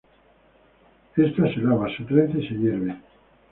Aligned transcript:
Esta 1.25 1.43
se 1.53 1.57
lava, 1.59 1.87
se 1.95 2.03
trenza 2.05 2.39
y 2.39 2.47
se 2.47 2.55
hierve. 2.55 2.95